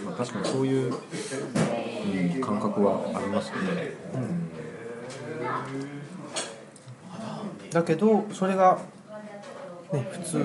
[0.04, 0.98] まあ、確かにそういう、うん
[2.40, 3.92] 感覚はありますね、
[7.72, 8.78] だけどそれが、
[9.92, 10.38] ね、普通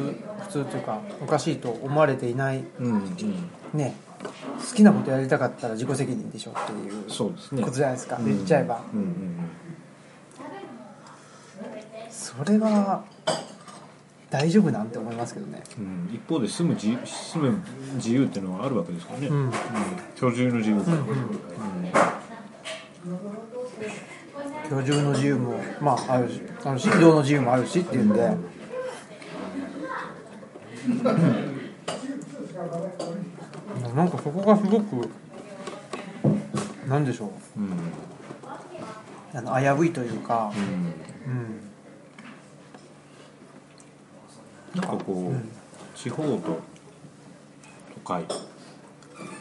[0.47, 3.49] 普通というかおかしいと思われていない、うんうん。
[3.73, 8.25] ね、好きなことやりたかったら自己責任でしょっていうことじゃないですか、うん。
[8.25, 8.81] 言っちゃえば。
[8.93, 9.49] うんうん
[12.09, 13.03] それが
[14.29, 15.63] 大丈夫なんて思いますけどね。
[15.77, 15.85] うん。
[15.85, 17.63] うん一方で住む自由住む
[17.95, 19.51] 自由っていうのはあるわけですからね、うん。
[20.15, 20.97] 居住の自由から、
[24.69, 28.45] 居住の自由もまああるしあるし移動の自由もあるしっていうんで、うん。
[33.95, 35.09] なんかそこがすごく
[36.87, 37.59] なんでしょう。
[37.59, 37.71] うん。
[39.33, 41.33] あの危ういというか、うん。
[41.33, 41.35] う
[44.77, 45.49] ん、なんかこう、うん。
[45.95, 46.59] 地方と
[47.93, 48.23] 都会。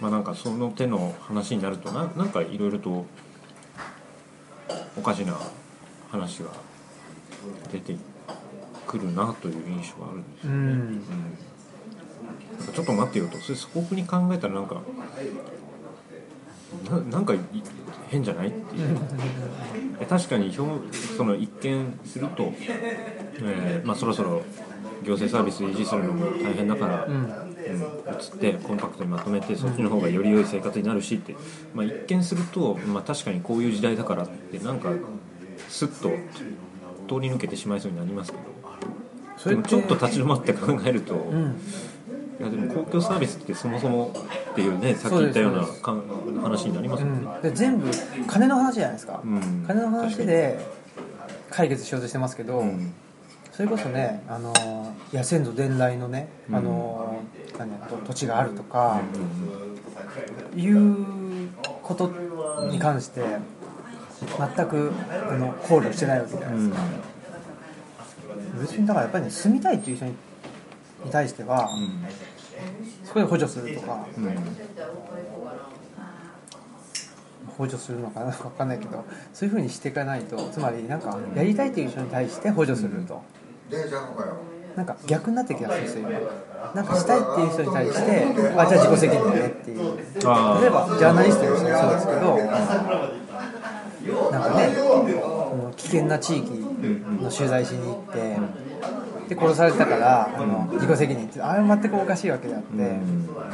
[0.00, 3.06] まあなんかその手の話になるとななんかいろいろと
[4.96, 5.38] おかしな
[6.11, 6.50] 話が
[7.70, 7.96] 出て
[8.87, 10.59] くるなという印象があるんですよ、うん。
[10.59, 11.02] うん。
[12.66, 14.83] かちょっと待ってよとそれ素朴に考えたらなんか
[16.90, 17.38] ななんかい
[18.09, 18.98] 変じゃないっていう。
[19.98, 22.52] え確かに表その一見すると、
[23.40, 24.42] えーまあ、そろそろ
[25.02, 31.35] 行政サービス維持するのも大変だから、うんうん移ってコンパクトにまとめてそっちの方がより良い生活になるしって、
[31.74, 34.90] まあ、一見すると、まあ、確かにこういう時代だからってなんか
[35.68, 36.11] スッと
[37.09, 38.57] 通り抜けてしまいそうになりますけど。
[39.50, 41.61] でもちょっと立ち止まって考えると、いうん。
[42.40, 44.12] やでも公共サービスってそもそも
[44.52, 46.02] っていうねさっき言ったようなかん
[46.42, 47.38] 話になりますうよね。
[47.38, 47.88] ん、で全部
[48.26, 49.64] 金の話じゃないですか、うん。
[49.66, 50.59] 金の話で
[51.50, 52.92] 解決しようとしてますけど、うん。
[53.52, 57.06] それこそね、あのー野先祖伝来のね、うんあのー
[57.59, 59.01] 何だと土地があるとか
[60.55, 61.49] うんいう
[61.83, 62.11] こと
[62.71, 63.23] に関して
[64.21, 64.92] 全く
[65.31, 66.77] あの考慮してないわけじゃないですか、
[68.61, 70.14] 別にだからやっぱりね住みたいっていう人に
[71.05, 71.69] に対しては、
[73.05, 74.07] そこで補助するとか
[77.57, 83.23] 補助するのかな分かんないけどそういうふうにしていかないとつまりなんかやりたいっていう人に対して補助すると、
[84.75, 86.21] なんか逆になってきたんですよ今
[86.75, 89.97] なんかしたいっていう人に対してあじゃあ自己責任だねっていう。
[89.97, 92.37] 例えばジャーナリストの人もそうですけど
[94.31, 96.51] なんかねこの危険な地域
[97.23, 102.79] の取材しに行ってで殺されたからあの自己責任ってあれは全くおかしいわけであって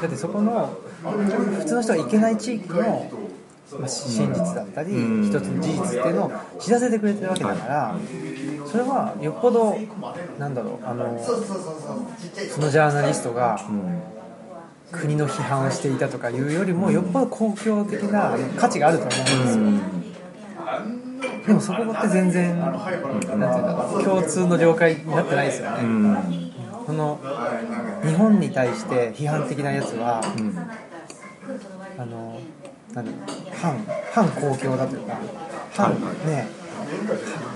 [0.03, 3.11] だってそこの普通の人が行けない地域の
[3.79, 5.27] まあ真実だったりうん。
[5.27, 7.97] 一つの事実っていうのを知らせてくれてるわけだから
[8.67, 9.77] それはよっぽど
[10.39, 14.03] なんだろうあのそのジャーナリストがうん
[14.93, 20.03] 国の批判をしていたとかいうよりもよっぽど公共的な価値があると思うんですよ。
[21.47, 25.83] でもそこって全然なんていうんだろう共通の了解になってないですよね。
[25.83, 26.53] うん。
[26.87, 27.19] この
[28.05, 30.57] 日本に対して批判的なやつはうん。
[31.99, 32.41] あの
[32.95, 33.79] なんだろう反
[34.13, 35.21] 反公共だというか
[35.73, 35.95] 反
[36.27, 36.49] ね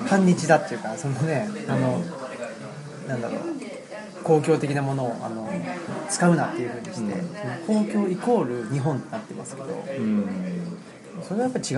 [0.06, 2.00] 反日だっていうかそのねあの
[3.08, 5.48] なんだろう公共的なものをあの
[6.08, 7.14] 使うなっていうふうにして、
[7.64, 10.26] 公共イコール日本ってなってますけどうん。
[11.22, 11.76] それはやっぱり違い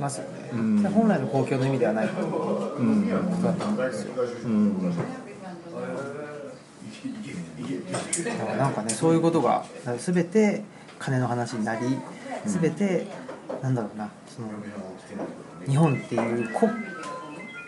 [0.00, 3.10] ますよね、本来の公共の意味ではないことうん
[3.42, 4.12] だと思うんですよ。
[4.44, 4.90] うん。
[8.24, 9.64] だからなんかねそういうことが
[9.98, 10.62] 全て
[10.98, 11.98] 金の話になり
[12.46, 13.06] 全て
[13.60, 14.48] なんだろうなその
[15.66, 16.72] 日本っていう国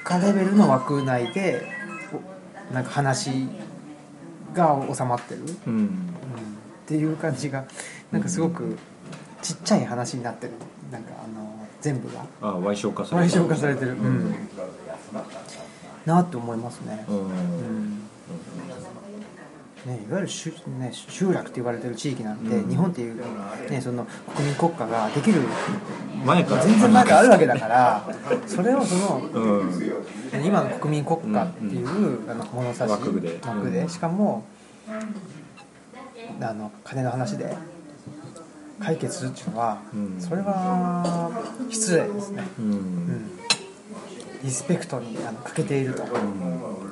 [0.04, 1.66] 家レベルの枠内で
[2.70, 3.48] おなんか話
[4.54, 5.74] が収まってる、うん。
[5.74, 5.86] うん。
[5.86, 5.88] っ
[6.86, 7.64] ていう感じが
[8.12, 8.78] なんかすごく
[9.42, 10.52] ちっちゃい話になってる。
[10.90, 12.24] なんかあの全部が。
[12.40, 14.34] あ賠償化され賠た償化されてる、うん、
[16.06, 17.04] なって思いますね。
[17.08, 17.16] うん。
[17.16, 18.00] うん
[19.86, 22.70] ね、いわゆる集,、ね、集落って言われてる地域なんて、うん。
[22.70, 23.16] 日本っていう、
[23.70, 25.42] ね、その国民国家ができる
[26.24, 26.64] 前から。
[26.64, 28.06] 全然前からあるわけだから
[28.46, 30.44] それをそのうん。
[30.44, 33.38] 今の国民国家っていう、あの物差し枠で。
[33.44, 33.88] 枠で。
[33.88, 34.44] しかも
[36.40, 37.54] あの金の話で
[38.80, 40.16] 解決するっていうのは、うん。
[40.18, 41.30] それは
[41.68, 43.30] 失礼ですね、ううんん、
[44.44, 46.04] リスペクトにあの欠けていると。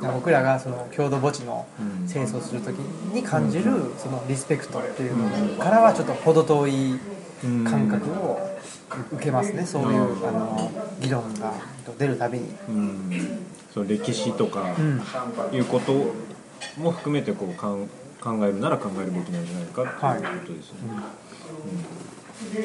[0.02, 6.98] 僕らがその郷土墓地のうん清掃する時に感じるそのリスペクトっていうのからはちょっと程遠い
[7.64, 8.40] 感覚を
[9.12, 9.64] 受けますね。
[9.64, 11.52] そういうあの議論が
[11.98, 12.48] 出るたびに。
[12.68, 13.46] うん。
[13.72, 15.00] その歴史とかうん。
[15.56, 15.92] いうこと
[16.78, 17.86] も含めてこう考
[18.44, 19.86] えるなら考えるべきなんじゃないかっ
[20.20, 20.86] ていうことですね、う
[22.58, 22.62] ん。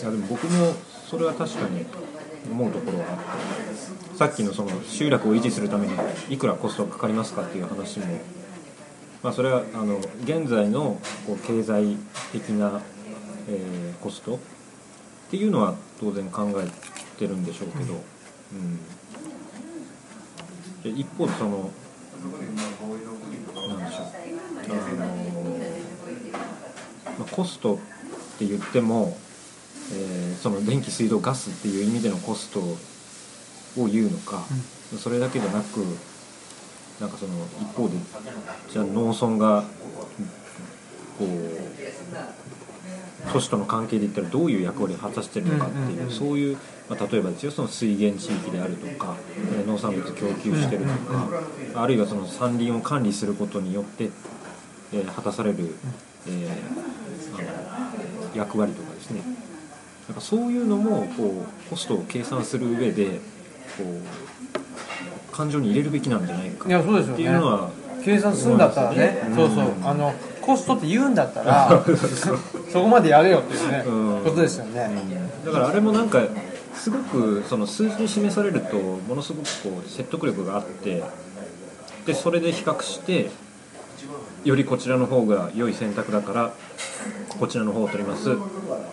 [0.00, 0.74] いやでも僕も
[1.08, 1.86] それは確かに
[2.50, 3.16] 思うところはあっ
[4.12, 5.94] てさっきのその集落を維持するために
[6.28, 8.06] いくらコストがかかりますかっていう話も、
[9.22, 11.96] まあ、それはあの現在のこう経済
[12.32, 12.80] 的な、
[13.48, 14.38] えーコストっ
[15.30, 18.78] ていうのは当然考えてるんでしょうけど、うん。
[20.82, 21.70] で一方でその
[23.68, 24.06] なんでしょう
[24.66, 25.06] あの、
[27.18, 27.78] まあ、コストっ
[28.38, 29.16] て言っても、
[29.92, 34.44] えーその電気水道ガスっていう意味でのコストを言うのか、
[34.98, 35.78] それだけじゃなく
[37.00, 37.94] なんかその一方で
[38.70, 39.62] じゃあ農村が
[41.18, 41.28] こう
[43.32, 46.58] 都市との関係で言ったらどういう役割を果たしてるのかっていう,、うんうんうんそういう、
[46.90, 49.16] まあ、例えばですよその水源地域であるとか、
[49.56, 51.28] えー農産物供給してるとか、
[51.82, 54.10] あるいはその山林を管理することによって、
[54.92, 55.74] えー果たされる、
[56.28, 56.48] えー
[57.36, 57.40] あ
[58.30, 59.22] の役割とかですね
[60.08, 63.84] なんかそういうのもこうコストを計算する上でこ
[65.32, 66.68] う感情に入れるべきなんじゃないか。
[66.68, 67.70] いやそうですよっていうのねは
[68.04, 69.64] 計算するんだったらね、うんそうそう。
[69.82, 70.12] あの
[70.42, 71.82] コストって言うんだったら
[72.70, 73.90] そこまでやれよっていうね、う
[74.20, 74.22] ん。
[74.24, 74.90] ことですよね、
[75.44, 76.22] だからあれもなんか
[76.74, 81.02] すごくその数字に示されるとものすごくこう説得力があって
[82.04, 83.30] でそれで比較して
[84.44, 86.52] よりこちらの方が良い選択だから
[87.38, 88.30] こちらの方を取ります、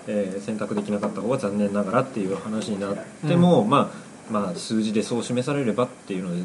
[0.07, 2.95] えー選択できなかった方は残念ながらっていう話になっ
[3.27, 3.91] ても、ま
[4.29, 6.41] あまあ数字でそう示されればっていうので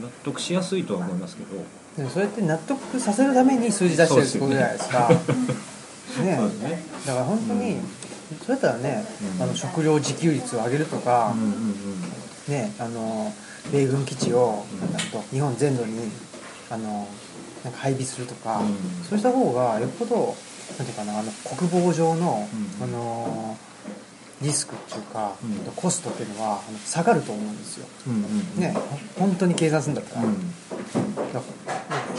[0.00, 1.62] 納得しやすいとは思いますけど。
[1.96, 5.08] でもそれって納得させるために数字出してるってことじゃないですか。
[5.08, 5.16] ね。
[6.36, 6.82] そうですね。
[7.06, 7.76] だから本当に、
[8.44, 9.04] そうやったらね、
[9.36, 9.42] うん。
[9.42, 11.52] あの食料自給率を上げるとか、うんうん
[12.48, 13.32] ねあの
[13.70, 14.64] 米軍基地を、
[15.14, 15.20] うん。
[15.30, 16.10] 日本全土に
[16.70, 17.06] あの
[17.64, 19.04] なんか配備するとか、うん。
[19.04, 20.16] そうした方がよっぽど
[20.78, 22.48] なんていうかなあの国防上の、
[22.80, 22.84] うん。
[22.84, 23.56] あの
[24.40, 25.72] リスクっていうか、うん。
[25.76, 27.86] コストっていうのは下がると思うんですよ。
[28.58, 30.22] ねほ本当に計算するんだったら、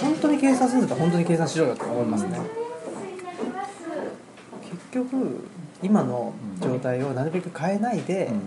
[0.01, 2.39] 本当に計算するんだったら本当に計算しろよと思いますね、
[4.93, 5.45] 結局
[5.82, 8.41] 今の状態をなるべく変えないで、うん。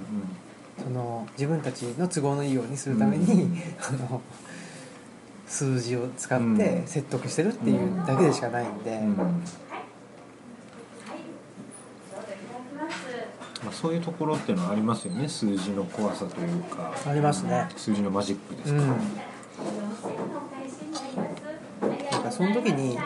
[0.83, 3.63] その自分たちの都合のいいようにするために、うん。
[3.79, 4.23] あの
[5.47, 6.57] 数字を使っうん。
[6.57, 9.17] て説得してるっていうだけでしかないんで、うん。
[9.17, 9.25] ま
[13.71, 15.29] あ、そういうところっていうのはありますよね。
[15.29, 16.93] 数字の怖さというか。
[17.07, 17.69] ありますね。
[17.77, 18.89] 数字のマジックですか、うん。
[22.11, 22.99] だからその時に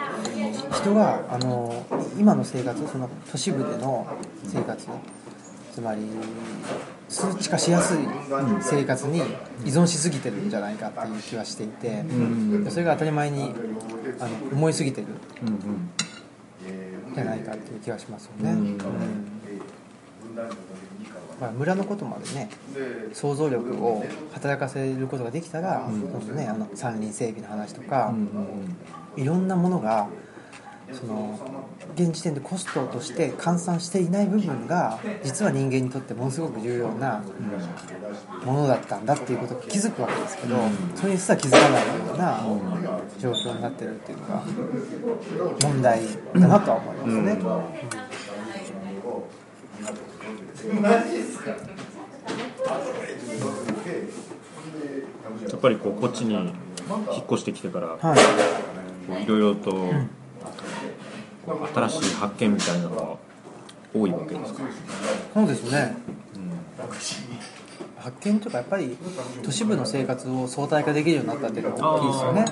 [0.72, 1.84] 人があの
[2.18, 4.06] 今の生活その都市部での
[4.44, 4.86] 生活
[5.72, 6.02] つまり
[7.10, 7.98] 数値化しやすい
[8.60, 9.22] 生活に依
[9.64, 12.70] 存しすぎてるんじゃないかっていう気はしていて、うん。
[12.70, 13.52] それが当たり前に
[14.20, 15.08] あの思いすぎてる
[17.12, 18.58] じゃないかっていう気はしますよね、うん。
[18.58, 18.78] うん。
[21.40, 22.48] まあ、村のことまでね
[23.12, 26.36] 想像力を働かせることができたら、うん。
[26.36, 28.14] ね、あの山林整備の話とか
[29.16, 30.06] いろんなものが
[30.92, 31.40] その
[31.94, 37.22] 現時点でコストとして換算していない部分が実は人間にとってものすごく重要な
[38.44, 40.56] ものだったんだっていうことに気づくわけですけど、
[40.94, 42.40] それにすら気づかないような
[43.18, 44.42] 状況になってるっていうのが
[45.62, 46.00] 問題
[46.34, 47.38] だなとは思いますね。
[55.50, 56.52] やっぱりこうこっちに引っ
[57.26, 58.16] 越してきてからは
[59.20, 59.92] いろいろと
[61.46, 63.16] 新しい発見みたいなのが
[63.94, 64.62] 多いわけですか、
[65.34, 65.96] そうですね、
[67.98, 68.96] 発見というかやっぱり
[69.42, 72.44] 都市部の生活を相対化できるようになったっていうのが大きいですよね、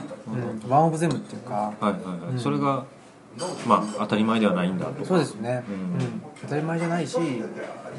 [0.64, 1.54] うん、ワンオブゼムっていうか。
[1.54, 1.92] はいはい
[2.32, 2.84] はい、それが
[3.66, 6.22] まあ当たり前ではないんだとそうですね、ううんん。
[6.42, 7.16] 当たり前じゃないし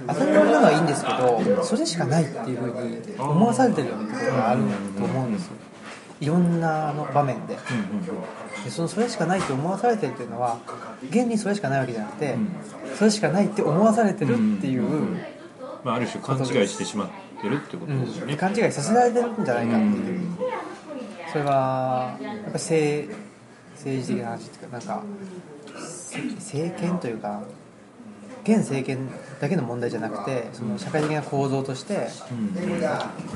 [0.08, 4.62] 当たり前なのはいいんですけどそれしかないっていうふうに思わされてるようなところがある
[4.98, 5.54] と思うんですよ
[6.22, 7.58] いろんなあの場面で。
[8.64, 10.58] でそのそれしかないって思わされてるっていうのは
[11.10, 12.36] 現にそれしかないわけじゃなくて、
[12.96, 15.18] それしかないって思わされてるっていう、
[15.84, 17.10] まあ、ある種勘違いしてしまっ
[17.42, 20.22] てるってことですよね、勘違いさせられてるんじゃないかっていう、
[21.32, 23.16] それはやっぱり政
[23.76, 25.04] 政治的な話っていうかなんか
[25.78, 27.42] せ政権というか
[28.54, 32.08] 現政権だけの問題じゃなくてその社会的な構造として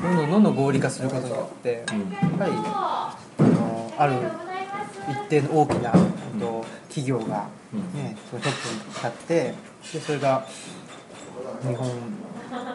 [0.02, 4.14] どんどんどんどん合理化することによってやっぱりあのある
[5.10, 7.48] 一定の大きなえっと企業が、
[7.94, 9.56] ね、そのトップに立って
[9.94, 10.46] でそれが
[11.62, 11.90] 日本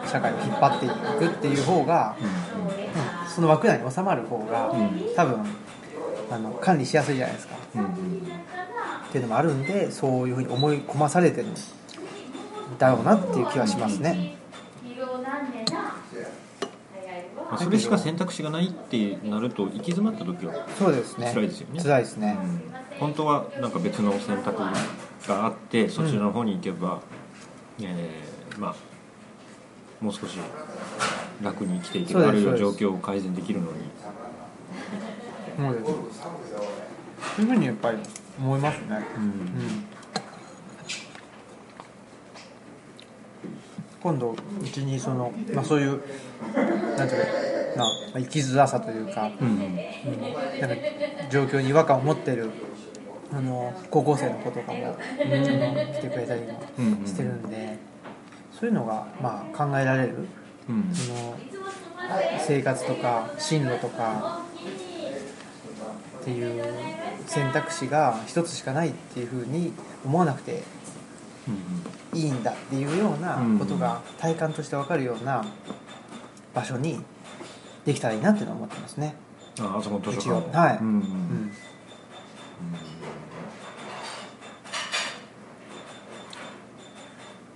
[0.05, 0.89] 社会を引っ張ってい
[1.29, 3.29] くっていう方が、うん。
[3.29, 4.73] その枠内に収まる方が、
[5.15, 5.45] 多分
[6.31, 11.53] あの管理しやすいじゃないですか、っていうのもあるんでそういうふうに思い込まされてるん
[12.77, 14.35] だろうなっていう気はしますね。
[17.51, 21.31] まあ、それしか選択肢がないってなると行き詰まった時は、そうですね。
[21.33, 21.81] 辛いですよね。
[21.81, 22.37] 辛いですね、
[22.99, 24.61] 本当はなんか別の選択
[25.27, 27.01] があってそちらの方に行けば、
[27.81, 28.75] えーまあ
[30.01, 30.37] もう少し
[31.41, 33.77] 楽に生きていけるあるいは状況を改善できるのに。
[35.57, 35.85] そうです
[37.35, 37.97] そういうふうにやっぱり
[38.39, 39.85] 思いますね、うん
[44.01, 46.01] 今度うちにその、まあ、そういう
[46.97, 47.27] なんていうか
[47.77, 49.75] な、まあ、生きづらさというか、うんうん。
[50.59, 50.75] なんか
[51.29, 52.49] 状況に違和感を持ってる
[53.31, 57.05] あの高校生の子とかも、あの来てくれたりもうん。
[57.05, 57.77] してるんで、
[58.59, 60.27] そういうのが、まあ、考えられる
[60.69, 60.93] うん。
[60.93, 61.37] その
[62.39, 64.41] 生活とか進路とか
[66.21, 66.63] っていう
[67.27, 69.73] 選択肢が一つしかないっていうふうに
[70.03, 70.63] 思わなくて
[72.13, 75.45] いいんだっていうようなことが体感として分かるような
[76.53, 77.01] 場所に
[77.85, 79.15] できたらいいなっていうのは思ってますね。
[79.59, 80.77] ああそこの図書館はい。
[80.77, 81.51] うんうんうん。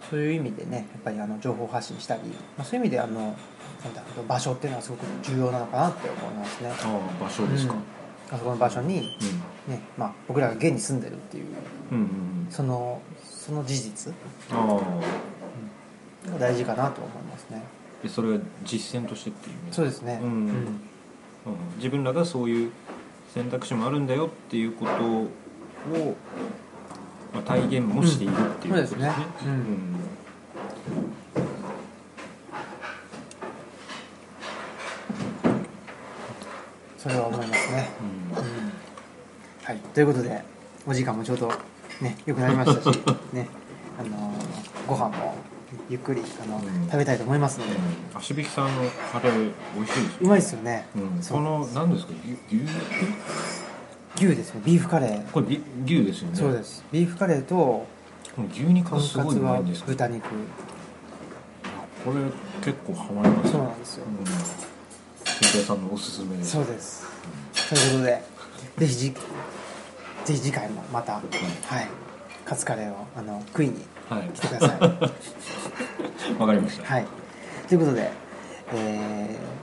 [0.10, 2.22] そういう意味でねやっぱりあの情報発信したり、
[2.56, 3.36] まあ、そういう意味であの
[4.28, 6.70] 場所っていうのはすごく重要なのかなって思いますね。
[6.70, 7.80] ああ場所ですか、うん。
[8.36, 9.18] あそこの場所に、
[9.68, 11.46] ねまあ、僕らが現に住んでるっていう
[12.50, 13.02] その
[13.46, 14.14] その事実
[14.52, 16.32] ああ。
[16.32, 17.62] が大事かなと思いますね。
[18.02, 20.18] でそれは実践としてっていう意味そうですね。
[20.24, 20.38] うんうん。
[20.38, 20.50] うん。
[21.76, 22.72] 自分らがそういう
[23.34, 25.28] 選択肢もあるんだよっていうことを、
[27.34, 29.08] まあ、体現もしているっていうことですね。
[29.08, 29.14] うん。
[29.14, 29.40] そうですね。
[29.46, 29.52] うん。
[29.52, 29.84] うん。
[36.98, 37.90] それは思いますね。
[38.38, 39.66] うん。
[39.66, 40.42] はい、ということで
[40.88, 41.52] お時間もちょうど
[42.04, 43.00] ね良くなりましたし
[43.34, 43.48] ね
[44.00, 45.36] あのーご飯も
[45.90, 46.86] ゆっくりあの、うん。
[46.86, 47.74] 食べたいと思いますので、
[48.14, 51.38] 足引さんのカレー美味しいですうまいですよね、うん、そう。
[51.38, 52.14] その何ですか？
[52.50, 52.56] 牛
[54.22, 54.62] 牛牛ですね。
[54.66, 56.36] ビーフカレー、これビ牛ですよね。
[56.36, 56.84] そうです。
[56.92, 57.88] ビーフカレーとこ
[58.38, 60.24] の牛肉とんがすごいうまかつはいんですけど豚肉。
[60.24, 62.16] これ
[62.62, 64.26] 結構ハマりますそうなんですよ、うん。
[64.26, 67.08] 新平さんのおすすめそうです。
[67.70, 68.24] ということで
[68.78, 69.16] ぜひじ
[70.26, 71.24] ぜひ次回もまた、はい
[72.46, 74.30] カツカレーをあの食いにはい。
[74.34, 74.80] 来てください。
[76.40, 76.86] わかりました。
[76.86, 77.06] はい、
[77.70, 78.12] ということで、
[78.74, 79.54] えー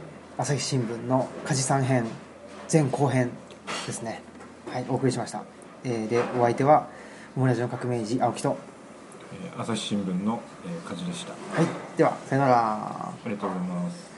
[0.40, 2.06] 朝日新聞の梶さん編
[2.72, 3.30] 前後編
[3.86, 4.22] ですね、
[4.72, 5.42] はい、お送りしました、
[5.84, 6.86] えーでお相手は
[7.36, 8.56] オムラジの革命児青木と、
[9.34, 11.32] えー朝日新聞の、えー、梶でした。
[11.32, 11.66] はい、
[11.98, 12.54] ではさよなら。
[12.56, 14.09] ありがとうございます